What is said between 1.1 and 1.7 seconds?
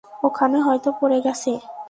গেছে।